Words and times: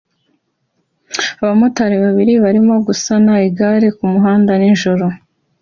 Abamotari 1.41 1.95
babiri 2.05 2.33
barimo 2.43 2.75
gusana 2.87 3.33
igare 3.47 3.87
kumuhanda 3.97 4.51
nijoro 4.61 5.05